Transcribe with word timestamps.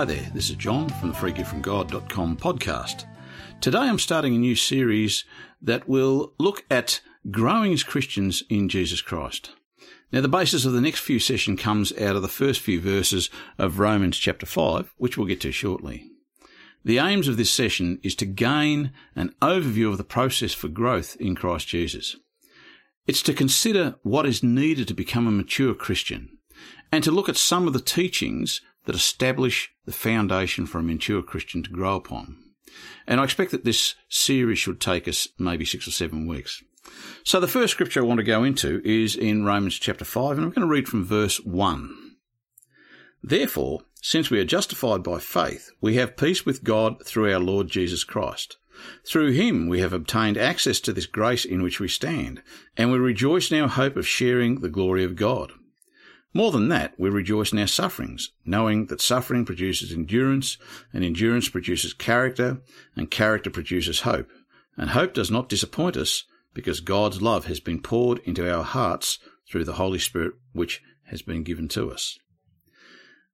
Hi 0.00 0.06
there, 0.06 0.30
this 0.32 0.48
is 0.48 0.56
John 0.56 0.88
from 0.88 1.10
the 1.10 1.14
freegiftfromgod.com 1.14 2.38
podcast. 2.38 3.04
Today 3.60 3.80
I'm 3.80 3.98
starting 3.98 4.34
a 4.34 4.38
new 4.38 4.56
series 4.56 5.26
that 5.60 5.86
will 5.86 6.32
look 6.38 6.64
at 6.70 7.02
growing 7.30 7.74
as 7.74 7.82
Christians 7.82 8.42
in 8.48 8.70
Jesus 8.70 9.02
Christ. 9.02 9.50
Now 10.10 10.22
the 10.22 10.26
basis 10.26 10.64
of 10.64 10.72
the 10.72 10.80
next 10.80 11.00
few 11.00 11.18
session 11.18 11.54
comes 11.54 11.92
out 11.98 12.16
of 12.16 12.22
the 12.22 12.28
first 12.28 12.62
few 12.62 12.80
verses 12.80 13.28
of 13.58 13.78
Romans 13.78 14.16
chapter 14.16 14.46
5, 14.46 14.94
which 14.96 15.18
we'll 15.18 15.26
get 15.26 15.42
to 15.42 15.52
shortly. 15.52 16.10
The 16.82 16.96
aims 16.96 17.28
of 17.28 17.36
this 17.36 17.50
session 17.50 18.00
is 18.02 18.14
to 18.14 18.24
gain 18.24 18.92
an 19.14 19.34
overview 19.42 19.90
of 19.90 19.98
the 19.98 20.02
process 20.02 20.54
for 20.54 20.68
growth 20.68 21.14
in 21.20 21.34
Christ 21.34 21.68
Jesus. 21.68 22.16
It's 23.06 23.20
to 23.24 23.34
consider 23.34 23.96
what 24.02 24.24
is 24.24 24.42
needed 24.42 24.88
to 24.88 24.94
become 24.94 25.26
a 25.26 25.30
mature 25.30 25.74
Christian 25.74 26.38
and 26.90 27.04
to 27.04 27.10
look 27.10 27.28
at 27.28 27.36
some 27.36 27.66
of 27.66 27.74
the 27.74 27.80
teachings 27.80 28.62
that 28.84 28.94
establish 28.94 29.70
the 29.84 29.92
foundation 29.92 30.66
for 30.66 30.78
a 30.78 30.82
mature 30.82 31.22
Christian 31.22 31.62
to 31.62 31.70
grow 31.70 31.96
upon. 31.96 32.36
And 33.06 33.20
I 33.20 33.24
expect 33.24 33.50
that 33.50 33.64
this 33.64 33.94
series 34.08 34.58
should 34.58 34.80
take 34.80 35.08
us 35.08 35.28
maybe 35.38 35.64
six 35.64 35.86
or 35.88 35.90
seven 35.90 36.26
weeks. 36.26 36.62
So 37.24 37.40
the 37.40 37.48
first 37.48 37.72
scripture 37.72 38.00
I 38.00 38.06
want 38.06 38.18
to 38.18 38.24
go 38.24 38.44
into 38.44 38.80
is 38.84 39.16
in 39.16 39.44
Romans 39.44 39.78
chapter 39.78 40.04
5, 40.04 40.38
and 40.38 40.46
I'm 40.46 40.52
going 40.52 40.66
to 40.66 40.72
read 40.72 40.88
from 40.88 41.04
verse 41.04 41.38
1. 41.40 41.94
Therefore, 43.22 43.82
since 44.00 44.30
we 44.30 44.40
are 44.40 44.44
justified 44.44 45.02
by 45.02 45.18
faith, 45.18 45.70
we 45.80 45.96
have 45.96 46.16
peace 46.16 46.46
with 46.46 46.64
God 46.64 47.04
through 47.04 47.32
our 47.32 47.40
Lord 47.40 47.68
Jesus 47.68 48.02
Christ. 48.02 48.56
Through 49.06 49.32
him 49.32 49.68
we 49.68 49.80
have 49.80 49.92
obtained 49.92 50.38
access 50.38 50.80
to 50.80 50.92
this 50.92 51.06
grace 51.06 51.44
in 51.44 51.62
which 51.62 51.80
we 51.80 51.88
stand, 51.88 52.42
and 52.78 52.90
we 52.90 52.98
rejoice 52.98 53.52
in 53.52 53.60
our 53.60 53.68
hope 53.68 53.96
of 53.96 54.08
sharing 54.08 54.60
the 54.60 54.70
glory 54.70 55.04
of 55.04 55.16
God. 55.16 55.52
More 56.32 56.52
than 56.52 56.68
that, 56.68 56.94
we 56.98 57.10
rejoice 57.10 57.52
in 57.52 57.58
our 57.58 57.66
sufferings, 57.66 58.30
knowing 58.44 58.86
that 58.86 59.00
suffering 59.00 59.44
produces 59.44 59.92
endurance, 59.92 60.58
and 60.92 61.04
endurance 61.04 61.48
produces 61.48 61.92
character, 61.92 62.62
and 62.94 63.10
character 63.10 63.50
produces 63.50 64.02
hope. 64.02 64.30
And 64.76 64.90
hope 64.90 65.12
does 65.12 65.30
not 65.30 65.48
disappoint 65.48 65.96
us, 65.96 66.24
because 66.54 66.80
God's 66.80 67.20
love 67.20 67.46
has 67.46 67.58
been 67.58 67.82
poured 67.82 68.20
into 68.20 68.48
our 68.48 68.62
hearts 68.62 69.18
through 69.50 69.64
the 69.64 69.74
Holy 69.74 69.98
Spirit 69.98 70.34
which 70.52 70.82
has 71.04 71.22
been 71.22 71.42
given 71.42 71.66
to 71.68 71.90
us. 71.90 72.18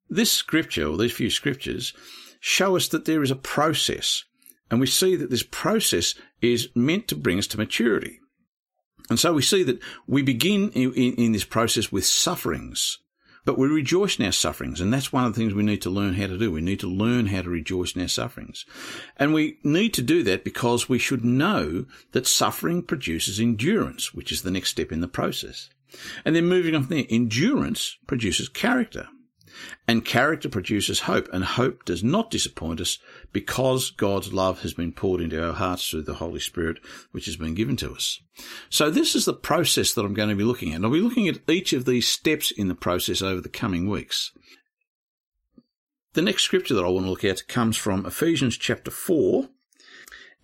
This 0.09 0.33
scripture, 0.33 0.87
or 0.87 0.97
these 0.97 1.13
few 1.13 1.31
scriptures, 1.31 1.93
show 2.41 2.77
us 2.77 2.89
that 2.89 3.05
there 3.05 3.23
is 3.23 3.31
a 3.31 3.37
process, 3.37 4.25
and 4.71 4.81
we 4.81 4.87
see 4.87 5.17
that 5.17 5.31
this 5.31 5.43
process 5.43 6.15
is 6.41 6.71
meant 6.75 7.09
to 7.09 7.17
bring 7.17 7.39
us 7.39 7.47
to 7.49 7.59
maturity. 7.59 8.21
And 9.09 9.19
so 9.19 9.33
we 9.33 9.43
see 9.43 9.63
that 9.63 9.81
we 10.07 10.23
begin 10.23 10.71
in, 10.71 10.93
in, 10.95 11.15
in, 11.15 11.33
this 11.33 11.45
process 11.45 11.93
with 11.93 12.05
sufferings, 12.05 12.99
but 13.45 13.57
we 13.57 13.69
rejoice 13.69 14.19
in 14.19 14.27
our 14.27 14.33
sufferings. 14.33 14.81
And 14.81 14.93
that's 14.93 15.13
one 15.13 15.25
of 15.25 15.33
the 15.33 15.41
things 15.41 15.55
we 15.55 15.63
need 15.63 15.83
to 15.83 15.91
learn 15.91 16.15
how 16.15 16.27
to 16.27 16.39
do. 16.39 16.51
We 16.51 16.61
need 16.61 16.81
to 16.81 16.89
learn 16.89 17.27
how 17.27 17.43
to 17.43 17.51
rejoice 17.51 17.95
in 17.95 18.03
our 18.03 18.09
sufferings. 18.09 18.65
And 19.17 19.33
we 19.33 19.59
need 19.63 19.95
to 19.95 20.03
do 20.03 20.23
that 20.25 20.45
because 20.45 20.89
we 20.89 20.99
should 20.99 21.25
know 21.25 21.87
that 22.13 22.27
suffering 22.27 22.83
produces 22.83 23.39
endurance, 23.39 24.13
which 24.13 24.33
is 24.33 24.43
the 24.43 24.51
next 24.51 24.71
step 24.71 24.91
in 24.91 25.01
the 25.01 25.09
process. 25.09 25.71
And 26.25 26.35
then 26.35 26.47
moving 26.47 26.75
on 26.75 26.83
from 26.85 26.97
there, 26.97 27.07
endurance 27.09 27.97
produces 28.07 28.49
character. 28.49 29.09
And 29.89 30.05
character 30.05 30.49
produces 30.49 31.01
hope, 31.01 31.29
and 31.33 31.45
hope 31.45 31.85
does 31.85 32.03
not 32.03 32.31
disappoint 32.31 32.81
us 32.81 32.99
because 33.33 33.91
God's 33.91 34.33
love 34.33 34.63
has 34.63 34.75
been 34.75 34.93
poured 34.93 35.21
into 35.21 35.45
our 35.45 35.55
hearts 35.55 35.89
through 35.89 36.03
the 36.03 36.15
Holy 36.15 36.41
Spirit, 36.41 36.79
which 37.13 37.27
has 37.27 37.37
been 37.37 37.55
given 37.55 37.77
to 37.77 37.93
us. 37.93 38.21
So 38.69 38.91
this 38.91 39.15
is 39.15 39.25
the 39.25 39.33
process 39.33 39.95
that 39.95 40.05
I'm 40.05 40.15
going 40.15 40.29
to 40.29 40.35
be 40.35 40.45
looking 40.45 40.73
at. 40.73 40.83
I'll 40.83 40.91
be 40.91 41.01
looking 41.01 41.29
at 41.29 41.49
each 41.49 41.73
of 41.73 41.85
these 41.85 42.09
steps 42.09 42.51
in 42.51 42.69
the 42.69 42.75
process 42.75 43.23
over 43.23 43.41
the 43.41 43.49
coming 43.49 43.89
weeks. 43.89 44.33
The 46.15 46.23
next 46.23 46.45
scripture 46.45 46.75
that 46.75 46.85
I 46.85 46.89
want 46.89 47.07
to 47.07 47.11
look 47.11 47.25
at 47.25 47.47
comes 47.47 47.77
from 47.77 48.07
Ephesians 48.07 48.57
chapter 48.57 48.91
4, 48.91 49.49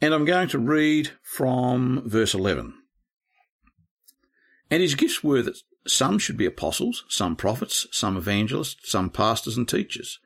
and 0.00 0.12
I'm 0.12 0.25
going 0.25 0.49
to 0.49 0.59
read 0.59 1.11
from 1.23 2.03
verse 2.05 2.34
11. 2.34 2.75
And 4.71 4.83
his 4.83 4.94
gifts 4.94 5.25
were 5.25 5.43
that 5.43 5.59
some 5.87 6.19
should 6.19 6.37
be 6.37 6.47
apostles, 6.47 7.04
some 7.09 7.37
prophets, 7.37 7.87
some 7.91 8.16
evangelists, 8.16 8.91
some 8.91 9.10
pastors 9.10 9.56
and 9.56 9.69
teachers, 9.69 10.19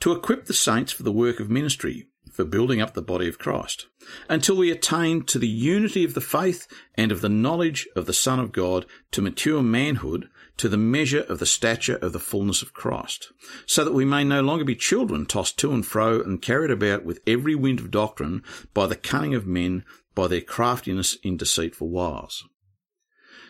to 0.00 0.12
equip 0.12 0.46
the 0.46 0.52
saints 0.52 0.92
for 0.92 1.02
the 1.02 1.12
work 1.12 1.40
of 1.40 1.50
ministry, 1.50 2.08
for 2.32 2.44
building 2.44 2.80
up 2.80 2.94
the 2.94 3.02
body 3.02 3.28
of 3.28 3.38
Christ, 3.38 3.86
until 4.28 4.56
we 4.56 4.70
attain 4.70 5.22
to 5.26 5.38
the 5.38 5.48
unity 5.48 6.02
of 6.04 6.14
the 6.14 6.20
faith 6.20 6.66
and 6.96 7.12
of 7.12 7.20
the 7.20 7.28
knowledge 7.28 7.86
of 7.94 8.06
the 8.06 8.12
Son 8.12 8.40
of 8.40 8.50
God, 8.50 8.86
to 9.12 9.22
mature 9.22 9.62
manhood, 9.62 10.28
to 10.56 10.68
the 10.68 10.76
measure 10.76 11.22
of 11.22 11.38
the 11.38 11.46
stature 11.46 11.96
of 11.96 12.12
the 12.12 12.18
fullness 12.18 12.60
of 12.60 12.74
Christ, 12.74 13.32
so 13.66 13.84
that 13.84 13.94
we 13.94 14.04
may 14.04 14.24
no 14.24 14.40
longer 14.40 14.64
be 14.64 14.74
children 14.74 15.26
tossed 15.26 15.58
to 15.60 15.72
and 15.72 15.86
fro 15.86 16.20
and 16.20 16.42
carried 16.42 16.70
about 16.70 17.04
with 17.04 17.20
every 17.26 17.54
wind 17.54 17.78
of 17.78 17.90
doctrine 17.90 18.42
by 18.72 18.86
the 18.86 18.96
cunning 18.96 19.34
of 19.34 19.46
men, 19.46 19.84
by 20.14 20.26
their 20.26 20.40
craftiness 20.40 21.14
in 21.22 21.36
deceitful 21.36 21.88
wiles. 21.88 22.44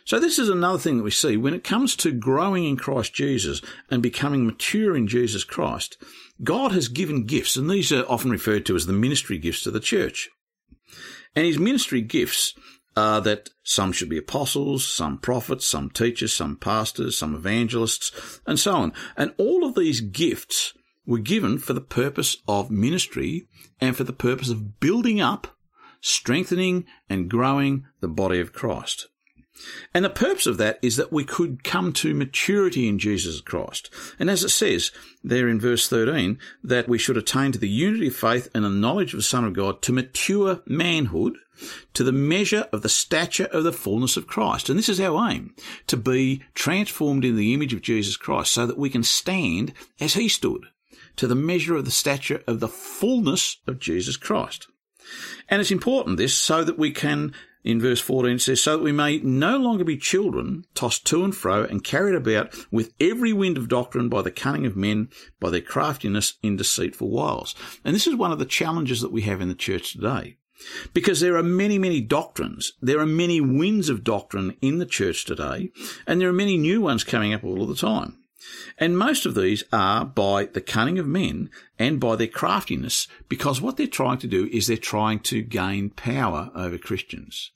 So 0.07 0.21
this 0.21 0.39
is 0.39 0.51
another 0.51 0.79
thing 0.79 0.99
that 0.99 1.03
we 1.03 1.11
see 1.11 1.39
when 1.39 1.55
it 1.55 1.65
comes 1.65 1.97
to 1.97 2.13
growing 2.13 2.65
in 2.65 2.77
Christ 2.77 3.15
Jesus 3.15 3.63
and 3.91 4.03
becoming 4.03 4.45
mature 4.45 4.95
in 4.95 5.09
Jesus 5.09 5.45
Christ. 5.45 5.97
God 6.43 6.73
has 6.73 6.89
given 6.89 7.25
gifts, 7.25 7.57
and 7.57 7.71
these 7.71 7.91
are 7.91 8.05
often 8.07 8.31
referred 8.31 8.67
to 8.67 8.77
as 8.77 8.85
the 8.85 8.93
ministry 8.93 9.39
gifts 9.39 9.63
to 9.63 9.71
the 9.71 9.81
church. 9.81 10.29
And 11.35 11.47
his 11.47 11.59
ministry 11.59 12.03
gifts 12.03 12.55
are 12.97 13.23
that 13.23 13.49
some 13.63 13.93
should 13.93 14.11
be 14.11 14.19
apostles, 14.19 14.87
some 14.87 15.19
prophets, 15.19 15.67
some 15.67 15.89
teachers, 15.89 16.35
some 16.35 16.57
pastors, 16.57 17.17
some 17.17 17.35
evangelists, 17.35 18.41
and 18.47 18.59
so 18.59 18.73
on. 18.73 18.93
And 19.17 19.33
all 19.39 19.65
of 19.65 19.75
these 19.75 20.03
gifts 20.03 20.75
were 21.07 21.19
given 21.19 21.59
for 21.59 21.73
the 21.73 21.81
purpose 21.81 22.37
of 22.47 22.71
ministry 22.71 23.49
and 23.81 23.97
for 23.97 24.05
the 24.05 24.13
purpose 24.13 24.51
of 24.51 24.81
building 24.81 25.21
up, 25.21 25.57
strengthening, 26.03 26.85
and 27.09 27.31
growing 27.31 27.85
the 28.01 28.09
body 28.09 28.39
of 28.39 28.53
Christ. 28.53 29.09
And 29.93 30.05
the 30.05 30.11
purpose 30.11 30.47
of 30.47 30.57
that 30.59 30.79
is 30.83 30.97
that 30.97 31.13
we 31.13 31.25
could 31.25 31.63
come 31.63 31.93
to 31.95 32.15
maturity 32.15 32.89
in 32.89 32.99
Jesus 32.99 33.41
Christ. 33.41 33.89
And 34.19 34.29
as 34.29 34.43
it 34.43 34.49
says 34.49 34.91
there 35.23 35.49
in 35.49 35.61
verse 35.61 35.89
13, 35.89 36.39
that 36.65 36.89
we 36.89 36.99
should 36.99 37.17
attain 37.17 37.53
to 37.53 37.59
the 37.59 37.69
unity 37.69 38.09
of 38.09 38.17
faith 38.17 38.49
and 38.55 38.65
the 38.65 38.71
knowledge 38.71 39.15
of 39.15 39.19
the 39.19 39.25
Son 39.25 39.45
of 39.45 39.53
God 39.53 39.81
to 39.83 39.93
mature 39.93 40.61
manhood, 40.67 41.37
to 41.95 42.03
the 42.03 42.13
measure 42.13 42.67
of 42.73 42.83
the 42.83 42.89
stature 42.89 43.45
of 43.47 43.63
the 43.63 43.73
fullness 43.73 44.17
of 44.17 44.27
Christ. 44.27 44.69
And 44.69 44.77
this 44.79 44.89
is 44.89 45.01
our 45.01 45.31
aim, 45.31 45.55
to 45.87 45.97
be 45.97 46.43
transformed 46.55 47.25
in 47.25 47.37
the 47.37 47.55
image 47.55 47.73
of 47.73 47.83
Jesus 47.83 48.17
Christ 48.17 48.53
so 48.53 48.67
that 48.67 48.79
we 48.79 48.91
can 48.91 49.05
stand 49.05 49.73
as 50.01 50.15
he 50.15 50.29
stood, 50.29 50.65
to 51.17 51.29
the 51.29 51.37
measure 51.37 51.77
of 51.77 51.85
the 51.85 51.93
stature 51.93 52.43
of 52.49 52.59
the 52.59 52.69
fullness 52.69 53.59
of 53.69 53.79
Jesus 53.79 54.17
Christ. 54.17 54.67
And 55.49 55.61
it's 55.61 55.71
important 55.71 56.17
this 56.17 56.35
so 56.35 56.65
that 56.65 56.79
we 56.79 56.91
can 56.91 57.35
in 57.65 57.81
verse 57.81 58.01
14 58.01 58.35
it 58.35 58.41
says, 58.41 58.63
So 58.63 58.77
that 58.77 58.85
we 58.85 58.93
may 58.93 59.19
no 59.19 59.57
longer 59.57 59.85
be 59.85 59.97
children, 59.97 60.65
tossed 60.75 61.07
to 61.07 61.25
and 61.25 61.35
fro, 61.35 61.65
and 61.65 61.83
carried 61.83 62.15
about 62.15 62.55
with 62.71 62.93
every 63.01 63.33
wind 63.33 63.57
of 63.57 63.69
doctrine 63.69 64.09
by 64.09 64.23
the 64.23 64.31
cunning 64.31 64.67
of 64.67 64.77
men, 64.77 65.09
by 65.41 65.51
their 65.51 65.63
craftiness 65.63 66.35
in 66.43 66.57
deceitful 66.57 67.11
wiles. 67.11 67.55
And 67.85 67.95
this 67.95 68.07
is 68.07 68.15
one 68.15 68.33
of 68.33 68.39
the 68.39 68.45
challenges 68.45 69.01
that 69.01 69.13
we 69.13 69.23
have 69.23 69.41
in 69.41 69.49
the 69.49 69.55
church 69.55 69.95
today. 69.95 70.37
Because 70.93 71.21
there 71.21 71.37
are 71.37 71.43
many, 71.43 71.79
many 71.79 72.01
doctrines. 72.01 72.73
There 72.81 73.01
are 73.01 73.07
many 73.07 73.41
winds 73.41 73.89
of 73.89 74.05
doctrine 74.05 74.57
in 74.61 74.79
the 74.79 74.87
church 74.87 75.25
today, 75.25 75.71
and 76.07 76.21
there 76.21 76.29
are 76.29 76.35
many 76.35 76.57
new 76.57 76.81
ones 76.81 77.03
coming 77.03 77.35
up 77.35 77.45
all 77.45 77.63
of 77.63 77.69
the 77.69 77.75
time. 77.75 78.24
And 78.79 78.99
most 78.99 79.27
of 79.27 79.35
these 79.35 79.65
are 79.73 80.05
by 80.05 80.47
the 80.47 80.61
cunning 80.61 80.99
of 80.99 81.07
men 81.07 81.51
and 81.79 82.01
by 82.01 82.17
their 82.17 82.27
craftiness, 82.27 83.07
because 83.29 83.61
what 83.61 83.77
they're 83.77 83.87
trying 83.87 84.19
to 84.19 84.27
do 84.27 84.49
is 84.53 84.67
they're 84.67 84.77
trying 84.77 85.21
to 85.21 85.43
gain 85.43 85.91
power 85.91 86.51
over 86.55 86.79
Christians. 86.79 87.51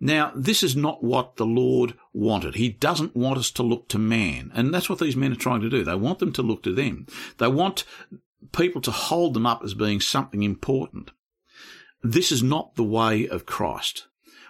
Now, 0.00 0.32
this 0.34 0.62
is 0.62 0.76
not 0.76 1.02
what 1.02 1.36
the 1.36 1.46
Lord 1.46 1.94
wanted. 2.12 2.54
He 2.54 2.68
doesn't 2.68 3.16
want 3.16 3.38
us 3.38 3.50
to 3.52 3.62
look 3.62 3.88
to 3.88 3.98
man. 3.98 4.52
And 4.54 4.72
that's 4.72 4.88
what 4.88 5.00
these 5.00 5.16
men 5.16 5.32
are 5.32 5.36
trying 5.36 5.60
to 5.62 5.70
do. 5.70 5.82
They 5.82 5.94
want 5.96 6.20
them 6.20 6.32
to 6.34 6.42
look 6.42 6.62
to 6.62 6.74
them. 6.74 7.06
They 7.38 7.48
want 7.48 7.84
people 8.52 8.80
to 8.82 8.92
hold 8.92 9.34
them 9.34 9.46
up 9.46 9.62
as 9.64 9.74
being 9.74 10.00
something 10.00 10.44
important. 10.44 11.10
This 12.02 12.30
is 12.30 12.44
not 12.44 12.76
the 12.76 12.84
way 12.84 13.26
of 13.26 13.44
Christ. 13.44 14.06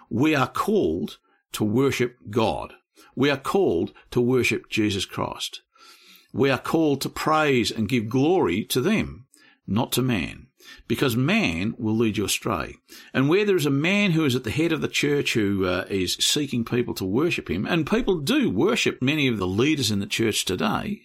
We 0.09 0.35
are 0.35 0.47
called 0.47 1.17
to 1.53 1.63
worship 1.63 2.17
God. 2.29 2.75
We 3.15 3.29
are 3.29 3.37
called 3.37 3.93
to 4.11 4.21
worship 4.21 4.69
Jesus 4.69 5.05
Christ. 5.05 5.61
We 6.33 6.49
are 6.49 6.59
called 6.59 7.01
to 7.01 7.09
praise 7.09 7.71
and 7.71 7.89
give 7.89 8.09
glory 8.09 8.63
to 8.65 8.81
them, 8.81 9.25
not 9.67 9.91
to 9.93 10.01
man 10.01 10.49
because 10.87 11.15
man 11.15 11.75
will 11.77 11.95
lead 11.95 12.17
you 12.17 12.25
astray. 12.25 12.75
And 13.13 13.29
where 13.29 13.45
there 13.45 13.55
is 13.55 13.65
a 13.65 13.71
man 13.71 14.11
who 14.11 14.25
is 14.25 14.35
at 14.35 14.43
the 14.43 14.51
head 14.51 14.71
of 14.71 14.81
the 14.81 14.87
church 14.87 15.33
who 15.33 15.65
uh, 15.65 15.85
is 15.89 16.15
seeking 16.15 16.65
people 16.65 16.93
to 16.95 17.05
worship 17.05 17.49
him, 17.49 17.65
and 17.65 17.89
people 17.89 18.19
do 18.19 18.49
worship 18.49 19.01
many 19.01 19.27
of 19.27 19.37
the 19.37 19.47
leaders 19.47 19.91
in 19.91 19.99
the 19.99 20.05
church 20.05 20.45
today, 20.45 21.01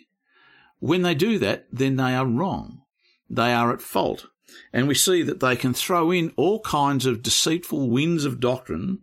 when 0.79 1.03
they 1.03 1.15
do 1.15 1.39
that, 1.39 1.67
then 1.73 1.97
they 1.97 2.15
are 2.15 2.27
wrong. 2.27 2.83
They 3.31 3.53
are 3.53 3.73
at 3.73 3.81
fault. 3.81 4.27
And 4.73 4.87
we 4.87 4.95
see 4.95 5.23
that 5.23 5.41
they 5.41 5.57
can 5.57 5.73
throw 5.73 6.11
in 6.11 6.33
all 6.37 6.61
kinds 6.61 7.07
of 7.07 7.23
deceitful 7.23 7.89
winds 7.89 8.25
of 8.25 8.41
doctrine 8.41 9.01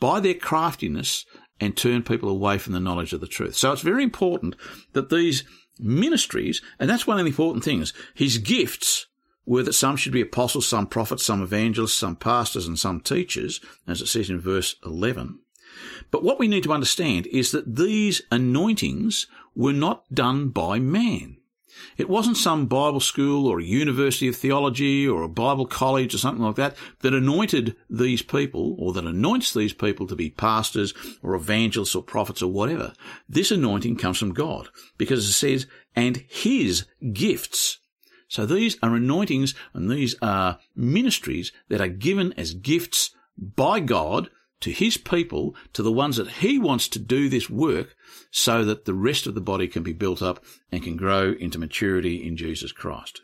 by 0.00 0.20
their 0.20 0.34
craftiness 0.34 1.24
and 1.64 1.76
turn 1.76 2.02
people 2.02 2.28
away 2.28 2.58
from 2.58 2.72
the 2.72 2.80
knowledge 2.80 3.12
of 3.12 3.20
the 3.20 3.26
truth. 3.26 3.56
So 3.56 3.72
it's 3.72 3.82
very 3.82 4.02
important 4.02 4.56
that 4.92 5.10
these 5.10 5.44
ministries, 5.78 6.62
and 6.78 6.88
that's 6.88 7.06
one 7.06 7.18
of 7.18 7.24
the 7.24 7.30
important 7.30 7.64
things. 7.64 7.92
His 8.14 8.38
gifts 8.38 9.06
were 9.46 9.62
that 9.62 9.72
some 9.74 9.96
should 9.96 10.12
be 10.12 10.20
apostles, 10.20 10.66
some 10.66 10.86
prophets, 10.86 11.24
some 11.24 11.42
evangelists, 11.42 11.94
some 11.94 12.16
pastors, 12.16 12.66
and 12.66 12.78
some 12.78 13.00
teachers, 13.00 13.60
as 13.86 14.00
it 14.00 14.06
says 14.06 14.30
in 14.30 14.40
verse 14.40 14.76
11. 14.84 15.38
But 16.10 16.22
what 16.22 16.38
we 16.38 16.48
need 16.48 16.62
to 16.64 16.72
understand 16.72 17.26
is 17.26 17.50
that 17.50 17.76
these 17.76 18.22
anointings 18.30 19.26
were 19.54 19.72
not 19.72 20.04
done 20.12 20.48
by 20.48 20.78
man. 20.78 21.36
It 21.96 22.08
wasn't 22.08 22.36
some 22.36 22.66
Bible 22.66 23.00
school 23.00 23.46
or 23.46 23.60
a 23.60 23.64
university 23.64 24.28
of 24.28 24.36
theology 24.36 25.06
or 25.06 25.22
a 25.22 25.28
Bible 25.28 25.66
college 25.66 26.14
or 26.14 26.18
something 26.18 26.44
like 26.44 26.56
that 26.56 26.76
that 27.00 27.14
anointed 27.14 27.76
these 27.88 28.22
people 28.22 28.76
or 28.78 28.92
that 28.92 29.04
anoints 29.04 29.52
these 29.52 29.72
people 29.72 30.06
to 30.06 30.16
be 30.16 30.30
pastors 30.30 30.94
or 31.22 31.34
evangelists 31.34 31.94
or 31.94 32.02
prophets 32.02 32.42
or 32.42 32.50
whatever. 32.50 32.92
This 33.28 33.50
anointing 33.50 33.96
comes 33.96 34.18
from 34.18 34.34
God 34.34 34.68
because 34.98 35.28
it 35.28 35.32
says, 35.32 35.66
and 35.94 36.24
his 36.28 36.86
gifts. 37.12 37.78
So 38.28 38.46
these 38.46 38.76
are 38.82 38.94
anointings 38.94 39.54
and 39.72 39.90
these 39.90 40.16
are 40.20 40.58
ministries 40.74 41.52
that 41.68 41.80
are 41.80 41.88
given 41.88 42.32
as 42.34 42.54
gifts 42.54 43.14
by 43.36 43.80
God 43.80 44.30
to 44.64 44.72
his 44.72 44.96
people, 44.96 45.54
to 45.74 45.82
the 45.82 45.92
ones 45.92 46.16
that 46.16 46.28
he 46.28 46.58
wants 46.58 46.88
to 46.88 46.98
do 46.98 47.28
this 47.28 47.50
work 47.50 47.94
so 48.30 48.64
that 48.64 48.86
the 48.86 48.94
rest 48.94 49.26
of 49.26 49.34
the 49.34 49.40
body 49.42 49.68
can 49.68 49.82
be 49.82 49.92
built 49.92 50.22
up 50.22 50.42
and 50.72 50.82
can 50.82 50.96
grow 50.96 51.32
into 51.32 51.58
maturity 51.58 52.26
in 52.26 52.34
Jesus 52.34 52.72
Christ. 52.72 53.20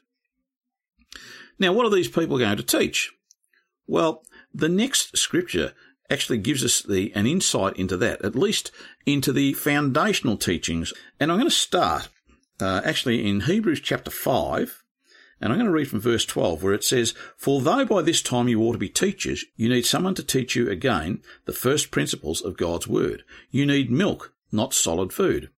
Now, 1.58 1.72
what 1.72 1.86
are 1.86 1.90
these 1.90 2.08
people 2.08 2.36
going 2.36 2.58
to 2.58 2.62
teach? 2.62 3.10
Well, 3.86 4.22
the 4.52 4.68
next 4.68 5.16
scripture 5.16 5.72
actually 6.10 6.38
gives 6.38 6.62
us 6.62 6.82
the, 6.82 7.10
an 7.14 7.26
insight 7.26 7.74
into 7.78 7.96
that, 7.96 8.22
at 8.22 8.36
least 8.36 8.70
into 9.06 9.32
the 9.32 9.54
foundational 9.54 10.36
teachings. 10.36 10.92
And 11.18 11.32
I'm 11.32 11.38
going 11.38 11.48
to 11.48 11.56
start 11.56 12.10
uh, 12.60 12.82
actually 12.84 13.26
in 13.26 13.40
Hebrews 13.40 13.80
chapter 13.80 14.10
5, 14.10 14.79
and 15.40 15.52
I'm 15.52 15.58
going 15.58 15.66
to 15.66 15.72
read 15.72 15.88
from 15.88 16.00
verse 16.00 16.26
12 16.26 16.62
where 16.62 16.74
it 16.74 16.84
says, 16.84 17.14
For 17.36 17.60
though 17.60 17.86
by 17.86 18.02
this 18.02 18.20
time 18.20 18.48
you 18.48 18.60
ought 18.62 18.72
to 18.72 18.78
be 18.78 18.88
teachers, 18.88 19.44
you 19.56 19.68
need 19.68 19.86
someone 19.86 20.14
to 20.16 20.22
teach 20.22 20.54
you 20.54 20.68
again 20.68 21.22
the 21.46 21.52
first 21.52 21.90
principles 21.90 22.42
of 22.42 22.58
God's 22.58 22.86
word. 22.86 23.24
You 23.50 23.64
need 23.64 23.90
milk, 23.90 24.34
not 24.52 24.74
solid 24.74 25.12
food. 25.12 25.50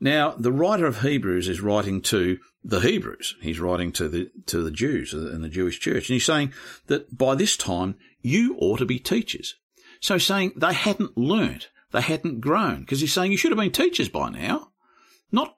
Now, 0.00 0.30
the 0.30 0.52
writer 0.52 0.86
of 0.86 1.02
Hebrews 1.02 1.48
is 1.48 1.60
writing 1.60 2.00
to 2.02 2.38
the 2.64 2.80
Hebrews. 2.80 3.36
He's 3.42 3.60
writing 3.60 3.92
to 3.92 4.08
the, 4.08 4.30
to 4.46 4.62
the 4.62 4.70
Jews 4.70 5.12
and 5.12 5.44
the 5.44 5.48
Jewish 5.48 5.80
church. 5.80 6.08
And 6.08 6.14
he's 6.14 6.24
saying 6.24 6.52
that 6.86 7.16
by 7.16 7.34
this 7.34 7.56
time 7.56 7.96
you 8.22 8.56
ought 8.58 8.78
to 8.78 8.86
be 8.86 8.98
teachers. 8.98 9.56
So 10.00 10.18
saying 10.18 10.52
they 10.56 10.72
hadn't 10.72 11.16
learnt, 11.16 11.68
they 11.92 12.00
hadn't 12.00 12.40
grown, 12.40 12.80
because 12.80 13.00
he's 13.00 13.12
saying 13.12 13.32
you 13.32 13.38
should 13.38 13.52
have 13.52 13.58
been 13.58 13.72
teachers 13.72 14.08
by 14.08 14.30
now, 14.30 14.70
not 15.30 15.56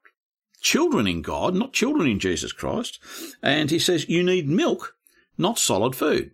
children 0.61 1.07
in 1.07 1.23
God, 1.23 1.55
not 1.55 1.73
children 1.73 2.09
in 2.09 2.19
Jesus 2.19 2.53
Christ. 2.53 2.99
And 3.43 3.71
he 3.71 3.79
says 3.79 4.09
you 4.09 4.23
need 4.23 4.49
milk, 4.49 4.95
not 5.37 5.59
solid 5.59 5.95
food. 5.95 6.33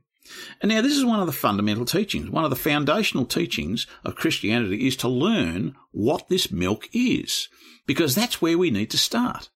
And 0.61 0.71
now 0.71 0.81
this 0.81 0.97
is 0.97 1.05
one 1.05 1.21
of 1.21 1.27
the 1.27 1.33
fundamental 1.33 1.85
teachings. 1.85 2.31
One 2.31 2.45
of 2.45 2.51
the 2.51 2.57
foundational 2.57 3.27
teachings 3.27 3.87
of 4.05 4.17
Christianity 4.17 4.87
is 4.87 4.97
to 4.97 5.09
learn 5.09 5.77
what 5.91 6.29
this 6.29 6.51
milk 6.51 6.89
is, 6.93 7.49
because 7.87 8.15
that's 8.15 8.41
where 8.41 8.57
we 8.57 8.71
need 8.71 8.91
to 8.91 8.99
start. 8.99 9.51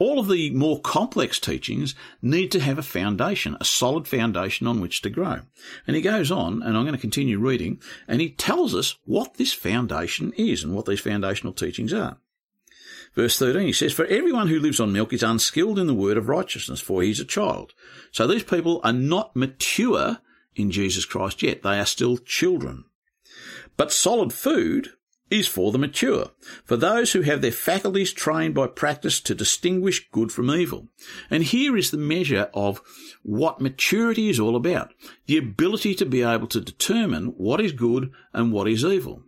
All 0.00 0.18
of 0.18 0.28
the 0.28 0.50
more 0.50 0.80
complex 0.80 1.38
teachings 1.38 1.94
need 2.22 2.50
to 2.52 2.60
have 2.60 2.78
a 2.78 2.82
foundation, 2.82 3.56
a 3.60 3.66
solid 3.66 4.08
foundation 4.08 4.66
on 4.66 4.80
which 4.80 5.02
to 5.02 5.10
grow. 5.10 5.40
And 5.86 5.94
he 5.94 6.00
goes 6.00 6.30
on, 6.30 6.62
and 6.62 6.76
I'm 6.76 6.84
going 6.84 6.94
to 6.94 7.00
continue 7.00 7.38
reading, 7.38 7.82
and 8.08 8.20
he 8.20 8.30
tells 8.30 8.74
us 8.74 8.96
what 9.04 9.34
this 9.34 9.52
foundation 9.52 10.32
is 10.38 10.64
and 10.64 10.74
what 10.74 10.86
these 10.86 11.00
foundational 11.00 11.52
teachings 11.52 11.92
are. 11.92 12.16
Verse 13.14 13.38
13, 13.38 13.62
he 13.62 13.72
says, 13.72 13.92
For 13.92 14.06
everyone 14.06 14.48
who 14.48 14.60
lives 14.60 14.78
on 14.78 14.92
milk 14.92 15.12
is 15.12 15.22
unskilled 15.22 15.78
in 15.78 15.86
the 15.86 15.94
word 15.94 16.16
of 16.16 16.28
righteousness, 16.28 16.80
for 16.80 17.02
he's 17.02 17.20
a 17.20 17.24
child. 17.24 17.74
So 18.12 18.26
these 18.26 18.44
people 18.44 18.80
are 18.84 18.92
not 18.92 19.34
mature 19.34 20.18
in 20.54 20.70
Jesus 20.70 21.04
Christ 21.04 21.42
yet. 21.42 21.62
They 21.62 21.78
are 21.78 21.86
still 21.86 22.18
children. 22.18 22.84
But 23.76 23.92
solid 23.92 24.32
food 24.32 24.90
is 25.30 25.46
for 25.46 25.70
the 25.70 25.78
mature, 25.78 26.30
for 26.64 26.76
those 26.76 27.12
who 27.12 27.22
have 27.22 27.40
their 27.40 27.52
faculties 27.52 28.12
trained 28.12 28.54
by 28.54 28.66
practice 28.66 29.20
to 29.20 29.34
distinguish 29.34 30.08
good 30.10 30.32
from 30.32 30.50
evil. 30.50 30.88
And 31.30 31.44
here 31.44 31.76
is 31.76 31.90
the 31.90 31.96
measure 31.96 32.50
of 32.52 32.82
what 33.22 33.60
maturity 33.60 34.28
is 34.28 34.40
all 34.40 34.56
about. 34.56 34.92
The 35.26 35.38
ability 35.38 35.94
to 35.96 36.06
be 36.06 36.22
able 36.22 36.48
to 36.48 36.60
determine 36.60 37.26
what 37.36 37.60
is 37.60 37.72
good 37.72 38.10
and 38.32 38.52
what 38.52 38.68
is 38.68 38.84
evil. 38.84 39.22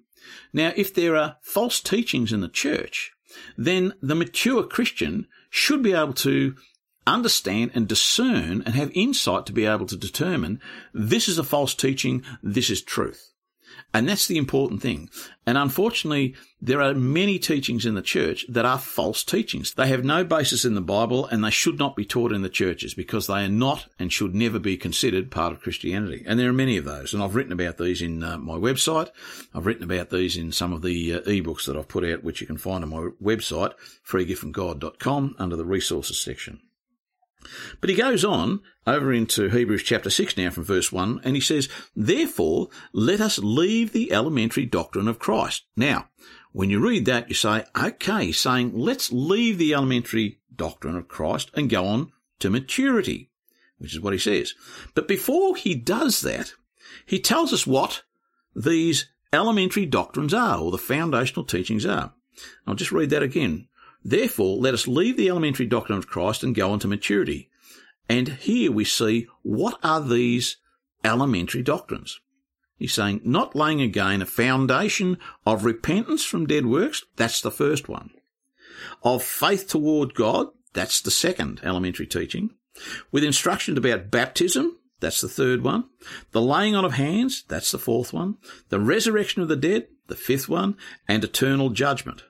Now, 0.52 0.73
if 0.76 0.93
there 0.93 1.17
are 1.17 1.37
false 1.40 1.81
teachings 1.81 2.32
in 2.32 2.40
the 2.40 2.49
church, 2.49 3.12
then 3.56 3.94
the 4.02 4.14
mature 4.14 4.64
Christian 4.64 5.26
should 5.50 5.82
be 5.82 5.93
able 5.93 6.14
to 6.14 6.55
understand 7.06 7.73
and 7.75 7.88
discern 7.88 8.62
and 8.64 8.75
have 8.75 8.90
insight 8.94 9.46
to 9.46 9.52
be 9.52 9.67
able 9.67 9.87
to 9.87 9.96
determine 9.96 10.61
this 10.94 11.29
is 11.29 11.38
a 11.38 11.44
false 11.44 11.75
teaching, 11.75 12.23
this 12.43 12.70
is 12.70 12.82
truth. 12.82 13.31
And 13.94 14.08
that's 14.08 14.26
the 14.26 14.38
important 14.38 14.80
thing. 14.80 15.10
And 15.46 15.58
unfortunately, 15.58 16.34
there 16.60 16.80
are 16.80 16.94
many 16.94 17.38
teachings 17.38 17.84
in 17.84 17.94
the 17.94 18.02
church 18.02 18.46
that 18.48 18.64
are 18.64 18.78
false 18.78 19.24
teachings. 19.24 19.74
They 19.74 19.88
have 19.88 20.04
no 20.04 20.24
basis 20.24 20.64
in 20.64 20.74
the 20.74 20.80
Bible 20.80 21.26
and 21.26 21.44
they 21.44 21.50
should 21.50 21.78
not 21.78 21.96
be 21.96 22.04
taught 22.04 22.32
in 22.32 22.42
the 22.42 22.48
churches 22.48 22.94
because 22.94 23.26
they 23.26 23.44
are 23.44 23.48
not 23.48 23.86
and 23.98 24.12
should 24.12 24.34
never 24.34 24.58
be 24.58 24.76
considered 24.76 25.30
part 25.30 25.52
of 25.52 25.60
Christianity. 25.60 26.24
And 26.26 26.38
there 26.38 26.48
are 26.48 26.54
many 26.54 26.76
of 26.76 26.84
those. 26.84 27.12
And 27.12 27.22
I've 27.22 27.34
written 27.34 27.52
about 27.52 27.78
these 27.78 28.00
in 28.00 28.22
uh, 28.22 28.38
my 28.38 28.54
website. 28.54 29.10
I've 29.54 29.66
written 29.66 29.84
about 29.84 30.10
these 30.10 30.36
in 30.36 30.52
some 30.52 30.72
of 30.72 30.82
the 30.82 31.14
uh, 31.14 31.20
ebooks 31.20 31.66
that 31.66 31.76
I've 31.76 31.88
put 31.88 32.04
out, 32.04 32.24
which 32.24 32.40
you 32.40 32.46
can 32.46 32.58
find 32.58 32.84
on 32.84 32.90
my 32.90 33.08
website, 33.22 33.72
freegiftfromgod.com 34.08 35.36
under 35.38 35.56
the 35.56 35.64
resources 35.64 36.22
section. 36.22 36.60
But 37.81 37.91
he 37.91 37.97
goes 37.97 38.25
on 38.25 38.61
over 38.87 39.12
into 39.12 39.49
Hebrews 39.49 39.83
chapter 39.83 40.11
6 40.11 40.37
now 40.37 40.50
from 40.50 40.65
verse 40.65 40.91
1, 40.93 41.21
and 41.25 41.37
he 41.37 41.41
says, 41.41 41.69
Therefore, 41.94 42.69
let 42.93 43.21
us 43.21 43.39
leave 43.39 43.93
the 43.93 44.12
elementary 44.12 44.67
doctrine 44.67 45.09
of 45.09 45.19
Christ. 45.19 45.65
Now, 45.77 46.09
when 46.53 46.71
you 46.71 46.81
read 46.81 47.06
that, 47.06 47.29
you 47.29 47.35
say, 47.35 47.65
okay, 47.77 48.33
saying, 48.33 48.73
let's 48.75 49.12
leave 49.12 49.59
the 49.59 49.75
elementary 49.75 50.41
doctrine 50.55 50.97
of 50.97 51.09
Christ 51.09 51.50
and 51.55 51.71
go 51.71 51.85
on 51.85 52.12
to 52.41 52.50
maturity, 52.50 53.31
which 53.79 53.94
is 53.94 54.00
what 54.00 54.12
he 54.12 54.19
says. 54.19 54.55
But 54.94 55.09
before 55.09 55.56
he 55.56 55.75
does 55.75 56.21
that, 56.21 56.53
he 57.06 57.19
tells 57.19 57.53
us 57.53 57.67
what 57.67 58.03
these 58.55 59.08
elementary 59.32 59.87
doctrines 59.87 60.34
are, 60.34 60.58
or 60.58 60.70
the 60.70 60.79
foundational 60.79 61.44
teachings 61.44 61.87
are. 61.87 62.13
I'll 62.67 62.75
just 62.75 62.93
read 62.93 63.11
that 63.11 63.22
again. 63.22 63.69
Therefore, 64.05 64.56
let 64.59 64.75
us 64.75 64.89
leave 64.89 65.17
the 65.17 65.29
elementary 65.29 65.67
doctrine 65.67 65.99
of 65.99 66.09
Christ 66.09 66.43
and 66.43 66.55
go 66.55 66.73
on 66.73 66.79
to 66.81 66.89
maturity. 66.89 67.49
And 68.09 68.29
here 68.29 68.73
we 68.73 68.85
see 68.85 69.29
what 69.43 69.79
are 69.82 70.01
these 70.01 70.56
elementary 71.05 71.63
doctrines. 71.63 72.21
He's 72.77 72.94
saying, 72.94 73.21
not 73.25 73.55
laying 73.55 73.81
again 73.81 74.23
a 74.23 74.27
foundation 74.27 75.19
of 75.47 75.65
repentance 75.65 76.25
from 76.25 76.47
dead 76.47 76.67
works, 76.67 77.05
that's 77.17 77.41
the 77.41 77.51
first 77.51 77.89
one. 77.89 78.11
Of 79.05 79.23
faith 79.23 79.69
toward 79.69 80.15
God, 80.15 80.49
that's 80.73 81.01
the 81.01 81.13
second 81.13 81.61
elementary 81.63 82.06
teaching. 82.06 82.51
With 83.13 83.23
instructions 83.23 83.79
about 83.79 84.11
baptism, 84.11 84.79
that's 84.99 85.21
the 85.21 85.29
third 85.29 85.63
one. 85.63 85.85
The 86.32 86.41
laying 86.41 86.75
on 86.75 86.85
of 86.85 86.94
hands, 86.94 87.44
that's 87.47 87.71
the 87.71 87.79
fourth 87.79 88.13
one. 88.13 88.37
The 88.69 88.81
resurrection 88.81 89.43
of 89.43 89.49
the 89.49 89.56
dead, 89.56 89.89
the 90.09 90.17
fifth 90.17 90.49
one. 90.49 90.77
And 91.06 91.23
eternal 91.23 91.71
judgment. 91.71 92.25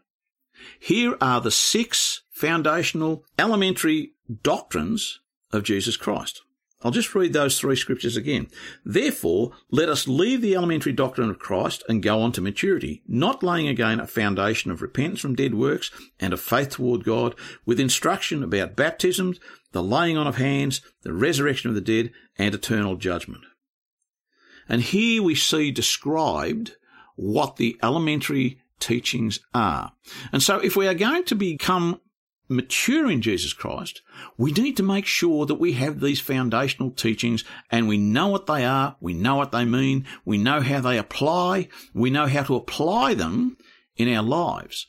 Here 0.79 1.17
are 1.21 1.41
the 1.41 1.51
six 1.51 2.23
foundational 2.31 3.25
elementary 3.39 4.13
doctrines 4.43 5.21
of 5.53 5.65
Jesus 5.65 5.97
Christ. 5.97 6.43
I'll 6.85 6.91
just 6.91 7.15
read 7.15 7.33
those 7.33 7.59
three 7.61 7.77
scriptures 7.77 8.17
again. 8.17 8.49
Therefore, 8.85 9.53
let 9.71 9.89
us 9.89 10.09
leave 10.09 10.41
the 10.41 10.57
elementary 10.57 10.93
doctrine 10.93 11.31
of 11.31 11.39
Christ 11.39 11.85
and 11.89 12.03
go 12.03 12.21
on 12.21 12.33
to 12.33 12.41
maturity, 12.41 13.03
not 13.07 13.43
laying 13.43 13.69
again 13.69 14.01
a 14.01 14.07
foundation 14.07 14.71
of 14.71 14.83
repentance 14.83 15.21
from 15.21 15.37
dead 15.37 15.55
works 15.55 15.91
and 16.19 16.33
of 16.33 16.41
faith 16.41 16.71
toward 16.71 17.05
God, 17.05 17.37
with 17.65 17.79
instruction 17.79 18.43
about 18.43 18.75
baptisms, 18.75 19.39
the 19.71 19.83
laying 19.83 20.17
on 20.17 20.27
of 20.27 20.37
hands, 20.37 20.81
the 21.03 21.13
resurrection 21.13 21.69
of 21.69 21.77
the 21.77 21.81
dead, 21.81 22.11
and 22.37 22.55
eternal 22.55 22.97
judgment. 22.97 23.45
And 24.69 24.83
here 24.83 25.23
we 25.23 25.35
see 25.35 25.71
described 25.71 26.77
what 27.15 27.57
the 27.57 27.79
elementary 27.83 28.59
teachings 28.83 29.41
are. 29.55 29.93
And 30.33 30.43
so 30.43 30.59
if 30.59 30.77
we 30.77 30.87
are 30.89 30.95
going 30.95 31.25
to 31.25 31.35
become 31.35 32.01
mature 32.49 33.11
in 33.11 33.23
Jesus 33.23 33.53
Christ, 33.53 34.03
we 34.37 34.53
need 34.53 34.77
to 34.77 34.83
make 34.83 35.07
sure 35.07 35.47
that 35.47 35.55
we 35.55 35.73
have 35.75 36.01
these 36.01 36.21
foundational 36.21 36.91
teachings 36.91 37.45
and 37.71 37.89
we 37.89 37.97
know 37.97 38.29
what 38.29 38.47
they 38.47 38.65
are, 38.65 38.97
we 39.01 39.15
know 39.15 39.37
what 39.37 39.53
they 39.53 39.65
mean, 39.65 40.05
we 40.25 40.37
know 40.37 40.61
how 40.61 40.81
they 40.81 40.99
apply, 40.99 41.69
we 41.95 42.11
know 42.11 42.27
how 42.27 42.43
to 42.43 42.57
apply 42.57 43.15
them 43.15 43.57
in 43.97 44.13
our 44.13 44.23
lives. 44.23 44.89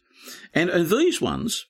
And 0.53 0.69
these 0.89 1.21
ones, 1.21 1.65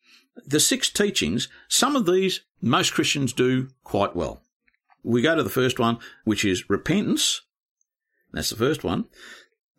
the 0.47 0.59
six 0.59 0.89
teachings, 0.89 1.47
some 1.67 1.95
of 1.95 2.05
these 2.05 2.41
most 2.61 2.93
Christians 2.93 3.33
do 3.33 3.69
quite 3.83 4.15
well. 4.15 4.41
We 5.03 5.21
go 5.21 5.35
to 5.35 5.43
the 5.43 5.49
first 5.49 5.79
one, 5.79 5.99
which 6.23 6.45
is 6.45 6.69
repentance. 6.69 7.41
That's 8.31 8.49
the 8.49 8.55
first 8.55 8.83
one. 8.83 9.05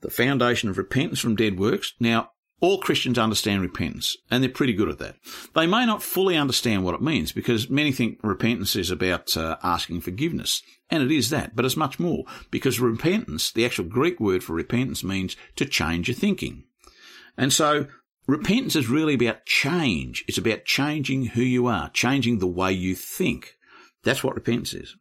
The 0.03 0.11
foundation 0.11 0.69
of 0.69 0.77
repentance 0.77 1.19
from 1.19 1.35
dead 1.35 1.59
works. 1.59 1.95
Now, 1.99 2.31
All 2.61 2.79
Christians 2.79 3.19
understand 3.19 3.63
repentance, 3.63 4.17
and 4.31 4.43
they're 4.43 4.51
pretty 4.51 4.73
good 4.73 4.89
at 4.89 4.99
that. 4.99 5.17
They 5.55 5.67
may 5.67 5.85
not 5.85 6.03
fully 6.03 6.37
understand 6.37 6.85
what 6.85 6.95
it 6.95 7.03
means 7.03 7.33
because 7.33 7.69
many 7.69 7.93
think 7.93 8.19
repentance 8.23 8.75
is 8.77 8.91
about 8.91 9.37
uh, 9.37 9.57
asking 9.63 10.01
forgiveness, 10.01 10.63
and 10.89 11.03
it 11.03 11.11
is 11.11 11.31
that, 11.31 11.55
but 11.55 11.65
it's 11.65 11.77
much 11.77 11.99
more 11.99 12.25
because 12.51 12.81
repentance, 12.81 13.51
the 13.51 13.67
actual 13.67 13.85
Greek 13.85 14.21
word 14.21 14.43
for 14.43 14.55
repentance, 14.55 15.05
means 15.05 15.37
to 15.57 15.67
change 15.67 16.09
your 16.09 16.15
thinking. 16.15 16.65
And 17.37 17.53
so 17.53 17.87
repentance 18.27 18.77
is 18.77 18.89
really 18.89 19.15
about 19.15 19.45
change. 19.45 20.25
It's 20.29 20.39
about 20.39 20.65
changing 20.65 21.27
who 21.27 21.43
you 21.43 21.67
are, 21.67 21.91
changing 21.91 22.39
the 22.39 22.47
way 22.47 22.73
you 22.73 22.95
think. 22.95 23.57
That's 24.05 24.23
what 24.23 24.37
repentance 24.37 24.75
is. 24.75 24.97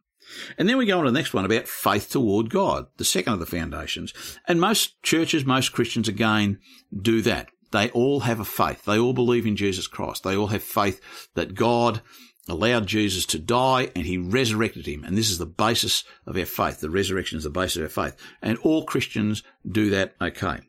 And 0.58 0.68
then 0.68 0.76
we 0.76 0.86
go 0.86 0.98
on 0.98 1.04
to 1.04 1.10
the 1.10 1.18
next 1.18 1.34
one 1.34 1.44
about 1.44 1.68
faith 1.68 2.10
toward 2.10 2.50
God, 2.50 2.86
the 2.96 3.04
second 3.04 3.34
of 3.34 3.40
the 3.40 3.46
foundations. 3.46 4.12
And 4.46 4.60
most 4.60 5.02
churches, 5.02 5.44
most 5.44 5.72
Christians 5.72 6.08
again 6.08 6.58
do 6.96 7.22
that. 7.22 7.48
They 7.70 7.90
all 7.90 8.20
have 8.20 8.40
a 8.40 8.44
faith. 8.44 8.84
They 8.84 8.98
all 8.98 9.12
believe 9.12 9.46
in 9.46 9.56
Jesus 9.56 9.86
Christ. 9.86 10.22
They 10.22 10.36
all 10.36 10.48
have 10.48 10.62
faith 10.62 11.28
that 11.34 11.54
God 11.54 12.02
allowed 12.48 12.86
Jesus 12.86 13.26
to 13.26 13.38
die 13.38 13.90
and 13.96 14.06
he 14.06 14.18
resurrected 14.18 14.86
him. 14.86 15.02
And 15.04 15.16
this 15.16 15.30
is 15.30 15.38
the 15.38 15.46
basis 15.46 16.04
of 16.26 16.36
our 16.36 16.44
faith. 16.44 16.80
The 16.80 16.90
resurrection 16.90 17.38
is 17.38 17.44
the 17.44 17.50
basis 17.50 17.76
of 17.76 17.82
our 17.82 18.10
faith. 18.10 18.16
And 18.42 18.58
all 18.58 18.84
Christians 18.84 19.42
do 19.68 19.90
that 19.90 20.14
okay. 20.20 20.60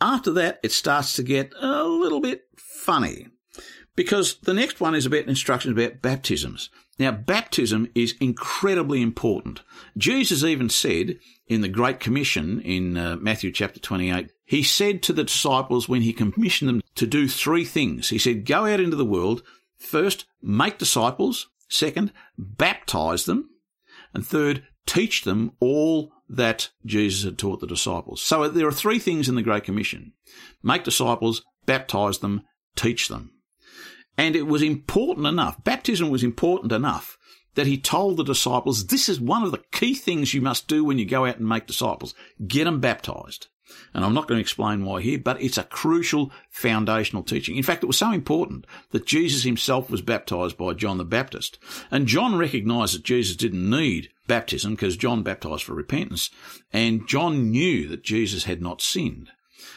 After 0.00 0.30
that, 0.32 0.60
it 0.62 0.72
starts 0.72 1.16
to 1.16 1.22
get 1.22 1.52
a 1.60 1.84
little 1.84 2.20
bit 2.20 2.42
funny 2.56 3.28
because 3.96 4.36
the 4.38 4.54
next 4.54 4.80
one 4.80 4.94
is 4.94 5.06
about 5.06 5.26
instructions 5.26 5.72
about 5.72 6.02
baptisms. 6.02 6.70
Now, 6.98 7.10
baptism 7.10 7.88
is 7.94 8.14
incredibly 8.20 9.02
important. 9.02 9.62
Jesus 9.96 10.44
even 10.44 10.68
said 10.68 11.18
in 11.46 11.60
the 11.60 11.68
Great 11.68 11.98
Commission 11.98 12.60
in 12.60 12.96
uh, 12.96 13.16
Matthew 13.20 13.50
chapter 13.50 13.80
28, 13.80 14.30
he 14.44 14.62
said 14.62 15.02
to 15.02 15.12
the 15.12 15.24
disciples 15.24 15.88
when 15.88 16.02
he 16.02 16.12
commissioned 16.12 16.68
them 16.68 16.82
to 16.94 17.06
do 17.06 17.28
three 17.28 17.64
things. 17.64 18.10
He 18.10 18.18
said, 18.18 18.46
go 18.46 18.66
out 18.66 18.80
into 18.80 18.96
the 18.96 19.04
world, 19.04 19.42
first, 19.76 20.26
make 20.40 20.78
disciples, 20.78 21.48
second, 21.68 22.12
baptize 22.38 23.24
them, 23.24 23.50
and 24.12 24.24
third, 24.24 24.64
teach 24.86 25.24
them 25.24 25.52
all 25.60 26.12
that 26.28 26.70
Jesus 26.86 27.24
had 27.24 27.38
taught 27.38 27.60
the 27.60 27.66
disciples. 27.66 28.22
So 28.22 28.48
there 28.48 28.68
are 28.68 28.72
three 28.72 28.98
things 28.98 29.28
in 29.28 29.34
the 29.34 29.42
Great 29.42 29.64
Commission. 29.64 30.12
Make 30.62 30.84
disciples, 30.84 31.42
baptize 31.66 32.18
them, 32.18 32.42
teach 32.76 33.08
them. 33.08 33.32
And 34.16 34.36
it 34.36 34.46
was 34.46 34.62
important 34.62 35.26
enough, 35.26 35.62
baptism 35.64 36.10
was 36.10 36.22
important 36.22 36.72
enough 36.72 37.18
that 37.54 37.66
he 37.66 37.78
told 37.78 38.16
the 38.16 38.24
disciples, 38.24 38.86
this 38.86 39.08
is 39.08 39.20
one 39.20 39.42
of 39.42 39.52
the 39.52 39.62
key 39.72 39.94
things 39.94 40.34
you 40.34 40.40
must 40.40 40.68
do 40.68 40.84
when 40.84 40.98
you 40.98 41.04
go 41.04 41.24
out 41.24 41.38
and 41.38 41.48
make 41.48 41.66
disciples. 41.66 42.14
Get 42.46 42.64
them 42.64 42.80
baptized. 42.80 43.48
And 43.92 44.04
I'm 44.04 44.14
not 44.14 44.28
going 44.28 44.38
to 44.38 44.42
explain 44.42 44.84
why 44.84 45.00
here, 45.00 45.18
but 45.18 45.40
it's 45.40 45.58
a 45.58 45.64
crucial 45.64 46.30
foundational 46.50 47.22
teaching. 47.22 47.56
In 47.56 47.62
fact, 47.62 47.82
it 47.82 47.86
was 47.86 47.98
so 47.98 48.12
important 48.12 48.66
that 48.90 49.06
Jesus 49.06 49.44
himself 49.44 49.90
was 49.90 50.02
baptized 50.02 50.56
by 50.56 50.74
John 50.74 50.98
the 50.98 51.04
Baptist. 51.04 51.58
And 51.90 52.06
John 52.06 52.36
recognized 52.36 52.94
that 52.94 53.04
Jesus 53.04 53.36
didn't 53.36 53.68
need 53.68 54.10
baptism 54.26 54.74
because 54.74 54.96
John 54.96 55.22
baptized 55.22 55.64
for 55.64 55.74
repentance. 55.74 56.30
And 56.72 57.08
John 57.08 57.50
knew 57.50 57.88
that 57.88 58.04
Jesus 58.04 58.44
had 58.44 58.60
not 58.60 58.82
sinned. 58.82 59.30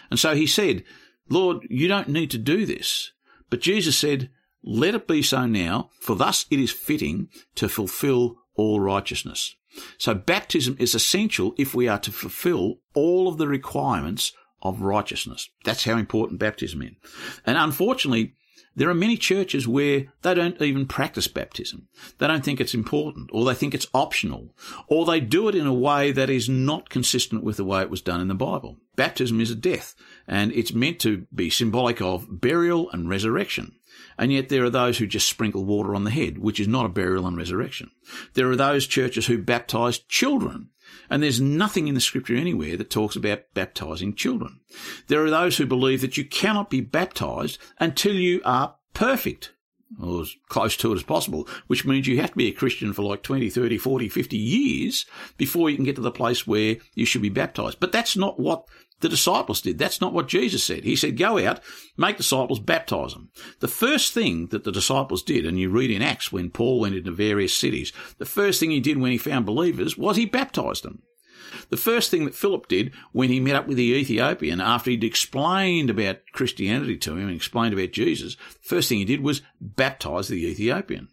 And 0.09 0.19
so 0.19 0.35
he 0.35 0.47
said, 0.47 0.83
Lord, 1.29 1.65
you 1.69 1.87
don't 1.87 2.09
need 2.09 2.31
to 2.31 2.37
do 2.37 2.65
this. 2.65 3.11
But 3.49 3.61
Jesus 3.61 3.97
said, 3.97 4.29
Let 4.63 4.95
it 4.95 5.07
be 5.07 5.21
so 5.21 5.45
now, 5.45 5.89
for 5.99 6.15
thus 6.15 6.45
it 6.49 6.59
is 6.59 6.71
fitting 6.71 7.29
to 7.55 7.69
fulfill 7.69 8.37
all 8.55 8.79
righteousness. 8.79 9.55
So 9.97 10.13
baptism 10.13 10.75
is 10.79 10.95
essential 10.95 11.53
if 11.57 11.75
we 11.75 11.87
are 11.87 11.99
to 11.99 12.11
fulfill 12.11 12.79
all 12.93 13.27
of 13.27 13.37
the 13.37 13.47
requirements 13.47 14.33
of 14.61 14.81
righteousness. 14.81 15.49
That's 15.63 15.83
how 15.83 15.97
important 15.97 16.39
baptism 16.39 16.81
is. 16.81 16.93
And 17.45 17.57
unfortunately, 17.57 18.33
there 18.77 18.89
are 18.89 18.93
many 18.93 19.17
churches 19.17 19.67
where 19.67 20.05
they 20.21 20.35
don't 20.35 20.61
even 20.61 20.85
practice 20.85 21.27
baptism. 21.27 21.87
They 22.19 22.27
don't 22.27 22.45
think 22.45 22.61
it's 22.61 22.75
important, 22.75 23.31
or 23.33 23.43
they 23.43 23.55
think 23.55 23.73
it's 23.73 23.87
optional, 23.91 24.53
or 24.87 25.03
they 25.03 25.19
do 25.19 25.49
it 25.49 25.55
in 25.55 25.65
a 25.65 25.73
way 25.73 26.11
that 26.11 26.29
is 26.29 26.47
not 26.47 26.89
consistent 26.89 27.43
with 27.43 27.57
the 27.57 27.65
way 27.65 27.81
it 27.81 27.89
was 27.89 28.01
done 28.01 28.21
in 28.21 28.27
the 28.27 28.35
Bible. 28.35 28.77
Baptism 28.95 29.41
is 29.41 29.49
a 29.49 29.55
death, 29.55 29.95
and 30.27 30.51
it's 30.51 30.73
meant 30.73 30.99
to 30.99 31.25
be 31.33 31.49
symbolic 31.49 32.01
of 32.01 32.27
burial 32.29 32.89
and 32.91 33.09
resurrection. 33.09 33.73
And 34.19 34.31
yet 34.31 34.49
there 34.49 34.63
are 34.63 34.69
those 34.69 34.99
who 34.99 35.07
just 35.07 35.27
sprinkle 35.27 35.65
water 35.65 35.95
on 35.95 36.03
the 36.03 36.11
head, 36.11 36.37
which 36.37 36.59
is 36.59 36.67
not 36.67 36.85
a 36.85 36.89
burial 36.89 37.25
and 37.25 37.35
resurrection. 37.35 37.89
There 38.35 38.49
are 38.51 38.55
those 38.55 38.85
churches 38.85 39.25
who 39.25 39.39
baptize 39.39 39.97
children, 39.97 40.69
and 41.09 41.21
there's 41.21 41.41
nothing 41.41 41.87
in 41.87 41.95
the 41.95 42.01
scripture 42.01 42.35
anywhere 42.35 42.77
that 42.77 42.89
talks 42.89 43.15
about 43.15 43.53
baptizing 43.53 44.13
children. 44.13 44.59
There 45.07 45.23
are 45.23 45.29
those 45.29 45.57
who 45.57 45.65
believe 45.65 46.01
that 46.01 46.17
you 46.17 46.25
cannot 46.25 46.69
be 46.69 46.81
baptized 46.81 47.57
until 47.79 48.13
you 48.13 48.41
are 48.45 48.75
perfect, 48.93 49.53
or 50.01 50.21
as 50.21 50.35
close 50.49 50.75
to 50.77 50.91
it 50.91 50.95
as 50.95 51.03
possible, 51.03 51.47
which 51.67 51.85
means 51.85 52.07
you 52.07 52.19
have 52.19 52.31
to 52.31 52.37
be 52.37 52.47
a 52.47 52.53
Christian 52.53 52.93
for 52.93 53.03
like 53.03 53.23
20, 53.23 53.49
30, 53.49 53.77
40, 53.77 54.09
50 54.09 54.37
years 54.37 55.05
before 55.37 55.69
you 55.69 55.75
can 55.75 55.85
get 55.85 55.95
to 55.95 56.01
the 56.01 56.11
place 56.11 56.45
where 56.45 56.77
you 56.93 57.05
should 57.05 57.21
be 57.21 57.29
baptized. 57.29 57.79
But 57.79 57.91
that's 57.91 58.17
not 58.17 58.39
what 58.39 58.65
the 58.99 59.09
disciples 59.09 59.61
did. 59.61 59.77
That's 59.77 60.01
not 60.01 60.13
what 60.13 60.27
Jesus 60.27 60.63
said. 60.63 60.83
He 60.83 60.95
said, 60.95 61.17
go 61.17 61.45
out, 61.45 61.59
make 61.97 62.17
disciples, 62.17 62.59
baptize 62.59 63.13
them. 63.13 63.29
The 63.59 63.67
first 63.67 64.13
thing 64.13 64.47
that 64.47 64.63
the 64.63 64.71
disciples 64.71 65.23
did, 65.23 65.45
and 65.45 65.59
you 65.59 65.69
read 65.69 65.91
in 65.91 66.01
Acts 66.01 66.31
when 66.31 66.49
Paul 66.49 66.79
went 66.79 66.95
into 66.95 67.11
various 67.11 67.55
cities, 67.55 67.93
the 68.17 68.25
first 68.25 68.59
thing 68.59 68.71
he 68.71 68.79
did 68.79 68.97
when 68.97 69.11
he 69.11 69.17
found 69.17 69.45
believers 69.45 69.97
was 69.97 70.17
he 70.17 70.25
baptized 70.25 70.83
them. 70.83 71.03
The 71.69 71.77
first 71.77 72.11
thing 72.11 72.25
that 72.25 72.35
Philip 72.35 72.67
did 72.67 72.93
when 73.11 73.29
he 73.29 73.39
met 73.39 73.55
up 73.55 73.67
with 73.67 73.77
the 73.77 73.93
Ethiopian 73.93 74.61
after 74.61 74.91
he'd 74.91 75.03
explained 75.03 75.89
about 75.89 76.19
Christianity 76.33 76.97
to 76.97 77.13
him 77.13 77.27
and 77.27 77.35
explained 77.35 77.73
about 77.73 77.91
Jesus, 77.91 78.35
the 78.35 78.67
first 78.67 78.89
thing 78.89 78.99
he 78.99 79.05
did 79.05 79.21
was 79.21 79.41
baptize 79.59 80.27
the 80.27 80.45
Ethiopian. 80.45 81.09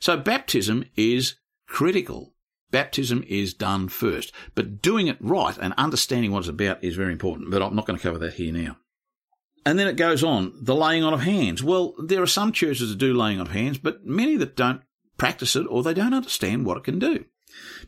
So 0.00 0.16
baptism 0.16 0.84
is 0.96 1.36
critical. 1.66 2.34
Baptism 2.70 3.24
is 3.26 3.54
done 3.54 3.88
first, 3.88 4.30
but 4.54 4.82
doing 4.82 5.06
it 5.06 5.16
right 5.20 5.56
and 5.58 5.72
understanding 5.78 6.32
what 6.32 6.40
it's 6.40 6.48
about 6.48 6.84
is 6.84 6.96
very 6.96 7.12
important. 7.12 7.50
But 7.50 7.62
I'm 7.62 7.74
not 7.74 7.86
going 7.86 7.98
to 7.98 8.02
cover 8.02 8.18
that 8.18 8.34
here 8.34 8.52
now. 8.52 8.76
And 9.64 9.78
then 9.78 9.88
it 9.88 9.96
goes 9.96 10.22
on, 10.22 10.52
the 10.60 10.74
laying 10.74 11.02
on 11.02 11.14
of 11.14 11.20
hands. 11.20 11.62
Well, 11.62 11.94
there 11.98 12.22
are 12.22 12.26
some 12.26 12.52
churches 12.52 12.90
that 12.90 12.98
do 12.98 13.14
laying 13.14 13.40
on 13.40 13.46
of 13.46 13.52
hands, 13.52 13.78
but 13.78 14.04
many 14.04 14.36
that 14.36 14.56
don't 14.56 14.82
practice 15.16 15.56
it 15.56 15.66
or 15.68 15.82
they 15.82 15.94
don't 15.94 16.14
understand 16.14 16.64
what 16.64 16.76
it 16.76 16.84
can 16.84 16.98
do. 16.98 17.24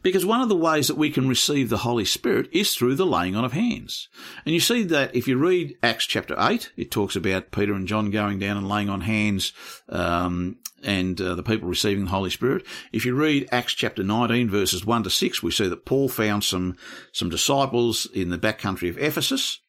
Because 0.02 0.24
one 0.24 0.40
of 0.40 0.48
the 0.48 0.56
ways 0.56 0.88
that 0.88 0.96
we 0.96 1.10
can 1.10 1.28
receive 1.28 1.68
the 1.68 1.78
Holy 1.78 2.04
Spirit 2.04 2.48
is 2.52 2.74
through 2.74 2.94
the 2.94 3.06
laying 3.06 3.36
on 3.36 3.44
of 3.44 3.52
hands. 3.52 4.08
And 4.44 4.54
you 4.54 4.60
see 4.60 4.82
that 4.84 5.14
if 5.14 5.28
you 5.28 5.36
read 5.36 5.76
Acts 5.82 6.06
chapter 6.06 6.34
8, 6.38 6.72
it 6.76 6.90
talks 6.90 7.16
about 7.16 7.50
Peter 7.50 7.74
and 7.74 7.86
John 7.86 8.10
going 8.10 8.38
down 8.38 8.56
and 8.56 8.68
laying 8.68 8.88
on 8.88 9.02
hands 9.02 9.52
um, 9.88 10.56
and 10.82 11.20
uh, 11.20 11.34
the 11.34 11.42
people 11.42 11.68
receiving 11.68 12.04
the 12.04 12.10
Holy 12.10 12.30
Spirit. 12.30 12.64
If 12.92 13.04
you 13.04 13.14
read 13.14 13.48
Acts 13.52 13.74
chapter 13.74 14.02
19 14.02 14.48
verses 14.48 14.86
1 14.86 15.02
to 15.02 15.10
6, 15.10 15.42
we 15.42 15.50
see 15.50 15.68
that 15.68 15.84
Paul 15.84 16.08
found 16.08 16.44
some, 16.44 16.76
some 17.12 17.28
disciples 17.28 18.06
in 18.14 18.30
the 18.30 18.38
back 18.38 18.58
country 18.58 18.88
of 18.88 18.98
Ephesus 18.98 19.60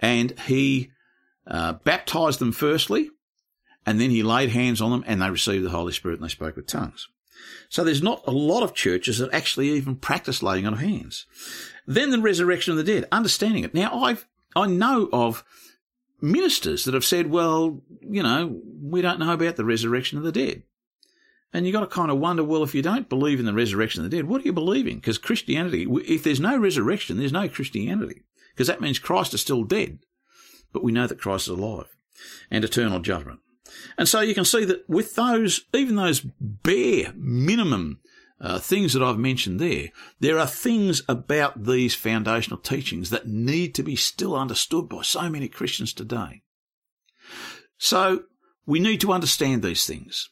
and 0.00 0.38
he 0.40 0.90
uh, 1.46 1.74
baptized 1.84 2.40
them 2.40 2.52
firstly 2.52 3.10
and 3.86 4.00
then 4.00 4.10
he 4.10 4.22
laid 4.22 4.50
hands 4.50 4.80
on 4.80 4.90
them 4.90 5.04
and 5.06 5.22
they 5.22 5.30
received 5.30 5.64
the 5.64 5.70
Holy 5.70 5.92
Spirit 5.92 6.20
and 6.20 6.24
they 6.24 6.32
spoke 6.32 6.56
with 6.56 6.66
tongues. 6.66 7.08
So 7.68 7.82
there's 7.82 8.02
not 8.02 8.22
a 8.26 8.32
lot 8.32 8.62
of 8.62 8.74
churches 8.74 9.18
that 9.18 9.32
actually 9.32 9.70
even 9.70 9.96
practice 9.96 10.42
laying 10.42 10.66
on 10.66 10.74
of 10.74 10.80
hands. 10.80 11.26
Then 11.86 12.10
the 12.10 12.20
resurrection 12.20 12.72
of 12.72 12.76
the 12.76 12.84
dead, 12.84 13.06
understanding 13.10 13.64
it. 13.64 13.74
Now 13.74 14.02
I've, 14.02 14.26
I 14.54 14.66
know 14.66 15.08
of 15.12 15.44
ministers 16.20 16.84
that 16.84 16.94
have 16.94 17.04
said, 17.04 17.30
well, 17.30 17.82
you 18.00 18.22
know, 18.22 18.60
we 18.80 19.02
don't 19.02 19.18
know 19.18 19.32
about 19.32 19.56
the 19.56 19.64
resurrection 19.64 20.18
of 20.18 20.24
the 20.24 20.32
dead. 20.32 20.62
And 21.52 21.66
you've 21.66 21.74
got 21.74 21.80
to 21.80 21.86
kind 21.86 22.10
of 22.10 22.18
wonder, 22.18 22.42
well, 22.42 22.62
if 22.62 22.74
you 22.74 22.80
don't 22.80 23.08
believe 23.08 23.38
in 23.38 23.44
the 23.44 23.52
resurrection 23.52 24.02
of 24.02 24.10
the 24.10 24.16
dead, 24.16 24.26
what 24.26 24.40
are 24.40 24.44
you 24.44 24.52
believing? 24.52 24.96
Because 24.96 25.18
Christianity, 25.18 25.86
if 26.06 26.22
there's 26.22 26.40
no 26.40 26.56
resurrection, 26.56 27.18
there's 27.18 27.32
no 27.32 27.48
Christianity. 27.48 28.22
Because 28.54 28.68
that 28.68 28.80
means 28.80 28.98
Christ 28.98 29.34
is 29.34 29.42
still 29.42 29.64
dead. 29.64 29.98
But 30.72 30.82
we 30.82 30.92
know 30.92 31.06
that 31.06 31.20
Christ 31.20 31.48
is 31.48 31.58
alive 31.58 31.94
and 32.50 32.64
eternal 32.64 33.00
judgment. 33.00 33.40
And 33.98 34.08
so 34.08 34.20
you 34.20 34.34
can 34.34 34.44
see 34.44 34.64
that 34.64 34.88
with 34.88 35.14
those, 35.14 35.62
even 35.72 35.96
those 35.96 36.20
bare 36.40 37.12
minimum 37.14 38.00
uh, 38.40 38.58
things 38.58 38.92
that 38.92 39.02
I've 39.02 39.18
mentioned 39.18 39.60
there, 39.60 39.90
there 40.18 40.38
are 40.38 40.46
things 40.46 41.02
about 41.08 41.64
these 41.64 41.94
foundational 41.94 42.58
teachings 42.58 43.10
that 43.10 43.28
need 43.28 43.74
to 43.76 43.82
be 43.82 43.96
still 43.96 44.36
understood 44.36 44.88
by 44.88 45.02
so 45.02 45.30
many 45.30 45.48
Christians 45.48 45.92
today. 45.92 46.42
So 47.78 48.24
we 48.66 48.80
need 48.80 49.00
to 49.02 49.12
understand 49.12 49.62
these 49.62 49.86
things. 49.86 50.28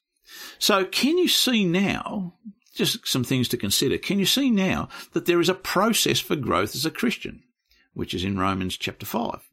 So 0.59 0.85
can 0.85 1.18
you 1.18 1.28
see 1.28 1.64
now, 1.64 2.35
just 2.75 3.06
some 3.06 3.25
things 3.25 3.49
to 3.49 3.56
consider, 3.56 3.99
can 3.99 4.18
you 4.18 4.26
see 4.26 4.50
now 4.50 4.88
that 5.12 5.26
there 5.26 5.40
is 5.40 5.49
a 5.49 5.54
process 5.54 6.20
for 6.20 6.37
growth 6.37 6.75
as 6.75 6.87
a 6.87 6.90
Christian, 6.90 7.42
which 7.94 8.14
is 8.14 8.25
in 8.25 8.38
Romans 8.38 8.76
chapter 8.76 9.06
5? 9.06 9.50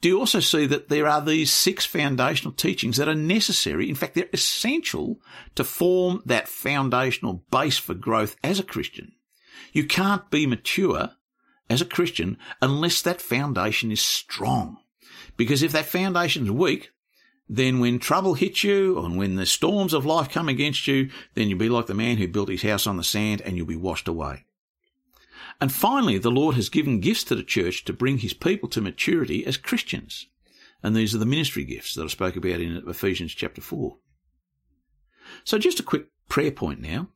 Do 0.00 0.08
you 0.08 0.18
also 0.18 0.40
see 0.40 0.66
that 0.66 0.88
there 0.88 1.08
are 1.08 1.20
these 1.20 1.50
six 1.50 1.84
foundational 1.84 2.52
teachings 2.52 2.96
that 2.96 3.08
are 3.08 3.14
necessary? 3.14 3.88
In 3.88 3.94
fact, 3.94 4.14
they're 4.14 4.28
essential 4.32 5.20
to 5.54 5.64
form 5.64 6.22
that 6.26 6.48
foundational 6.48 7.44
base 7.50 7.78
for 7.78 7.94
growth 7.94 8.36
as 8.42 8.58
a 8.58 8.64
Christian. 8.64 9.12
You 9.72 9.84
can't 9.84 10.30
be 10.30 10.46
mature 10.46 11.10
as 11.68 11.80
a 11.80 11.86
Christian 11.86 12.38
unless 12.62 13.02
that 13.02 13.20
foundation 13.20 13.90
is 13.90 14.00
strong. 14.00 14.78
Because 15.36 15.62
if 15.62 15.72
that 15.72 15.86
foundation's 15.86 16.50
weak, 16.50 16.90
then 17.48 17.78
when 17.78 17.98
trouble 17.98 18.34
hits 18.34 18.64
you 18.64 18.98
and 18.98 19.16
when 19.16 19.36
the 19.36 19.46
storms 19.46 19.92
of 19.92 20.06
life 20.06 20.30
come 20.30 20.48
against 20.48 20.86
you, 20.86 21.10
then 21.34 21.48
you'll 21.48 21.58
be 21.58 21.68
like 21.68 21.86
the 21.86 21.94
man 21.94 22.16
who 22.16 22.26
built 22.26 22.48
his 22.48 22.62
house 22.62 22.86
on 22.86 22.96
the 22.96 23.04
sand 23.04 23.40
and 23.42 23.56
you'll 23.56 23.66
be 23.66 23.76
washed 23.76 24.08
away. 24.08 24.45
And 25.60 25.72
finally, 25.72 26.18
the 26.18 26.30
Lord 26.30 26.54
has 26.56 26.68
given 26.68 27.00
gifts 27.00 27.24
to 27.24 27.34
the 27.34 27.42
church 27.42 27.84
to 27.84 27.92
bring 27.92 28.18
his 28.18 28.34
people 28.34 28.68
to 28.70 28.80
maturity 28.80 29.46
as 29.46 29.56
Christians. 29.56 30.26
And 30.82 30.94
these 30.94 31.14
are 31.14 31.18
the 31.18 31.26
ministry 31.26 31.64
gifts 31.64 31.94
that 31.94 32.04
I 32.04 32.08
spoke 32.08 32.36
about 32.36 32.60
in 32.60 32.82
Ephesians 32.86 33.32
chapter 33.32 33.60
4. 33.60 33.96
So 35.44 35.58
just 35.58 35.80
a 35.80 35.84
quick 35.84 36.06
prayer 36.28 36.52
point 36.52 36.80
now. 36.80 37.08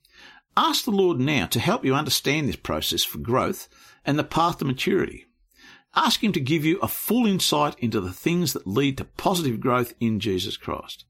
Ask 0.56 0.84
the 0.84 0.90
Lord 0.90 1.20
now 1.20 1.46
to 1.46 1.60
help 1.60 1.84
you 1.84 1.94
understand 1.94 2.48
this 2.48 2.56
process 2.56 3.04
for 3.04 3.18
growth 3.18 3.68
and 4.04 4.18
the 4.18 4.24
path 4.24 4.58
to 4.58 4.64
maturity. 4.64 5.26
Ask 5.94 6.22
Him 6.22 6.32
to 6.32 6.40
give 6.40 6.64
you 6.64 6.78
a 6.80 6.88
full 6.88 7.26
insight 7.26 7.76
into 7.78 8.00
the 8.00 8.12
things 8.12 8.52
that 8.52 8.66
lead 8.66 8.98
to 8.98 9.04
positive 9.04 9.60
growth 9.60 9.94
in 10.00 10.20
Jesus 10.20 10.56
Christ. 10.56 11.04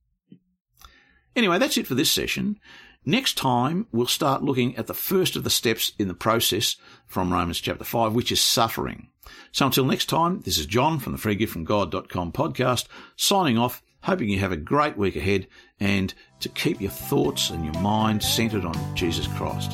Anyway, 1.36 1.58
that's 1.58 1.76
it 1.76 1.86
for 1.86 1.94
this 1.94 2.10
session. 2.10 2.58
Next 3.04 3.38
time, 3.38 3.86
we'll 3.92 4.06
start 4.06 4.42
looking 4.42 4.76
at 4.76 4.86
the 4.86 4.94
first 4.94 5.34
of 5.34 5.44
the 5.44 5.50
steps 5.50 5.92
in 5.98 6.08
the 6.08 6.14
process 6.14 6.76
from 7.06 7.32
Romans 7.32 7.60
chapter 7.60 7.84
5, 7.84 8.12
which 8.12 8.30
is 8.30 8.42
suffering. 8.42 9.08
So 9.52 9.66
until 9.66 9.84
next 9.86 10.06
time, 10.06 10.40
this 10.40 10.58
is 10.58 10.66
John 10.66 10.98
from 10.98 11.12
the 11.12 11.18
freegiftfromgod.com 11.18 12.32
podcast, 12.32 12.86
signing 13.16 13.56
off, 13.56 13.82
hoping 14.02 14.28
you 14.28 14.38
have 14.40 14.52
a 14.52 14.56
great 14.56 14.96
week 14.98 15.16
ahead 15.16 15.46
and 15.78 16.12
to 16.40 16.48
keep 16.50 16.80
your 16.80 16.90
thoughts 16.90 17.50
and 17.50 17.64
your 17.64 17.82
mind 17.82 18.22
centered 18.22 18.64
on 18.64 18.96
Jesus 18.96 19.26
Christ. 19.28 19.72